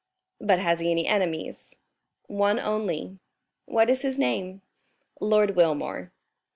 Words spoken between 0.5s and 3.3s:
has he any enemies?" "One only."